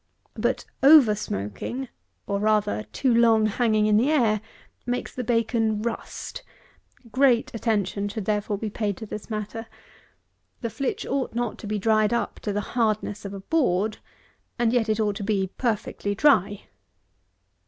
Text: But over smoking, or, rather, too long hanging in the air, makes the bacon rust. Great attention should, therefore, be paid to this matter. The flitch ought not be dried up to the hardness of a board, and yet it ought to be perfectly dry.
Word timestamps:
But 0.33 0.65
over 0.81 1.13
smoking, 1.13 1.87
or, 2.25 2.39
rather, 2.39 2.87
too 2.91 3.13
long 3.13 3.45
hanging 3.45 3.85
in 3.85 3.97
the 3.97 4.09
air, 4.09 4.41
makes 4.83 5.13
the 5.13 5.23
bacon 5.23 5.79
rust. 5.83 6.41
Great 7.11 7.53
attention 7.53 8.09
should, 8.09 8.25
therefore, 8.25 8.57
be 8.57 8.71
paid 8.71 8.97
to 8.97 9.05
this 9.05 9.29
matter. 9.29 9.67
The 10.61 10.71
flitch 10.71 11.05
ought 11.05 11.35
not 11.35 11.67
be 11.67 11.77
dried 11.77 12.13
up 12.13 12.39
to 12.39 12.51
the 12.51 12.61
hardness 12.73 13.25
of 13.25 13.33
a 13.35 13.41
board, 13.41 13.99
and 14.57 14.73
yet 14.73 14.89
it 14.89 14.99
ought 14.99 15.17
to 15.17 15.23
be 15.23 15.51
perfectly 15.59 16.15
dry. 16.15 16.63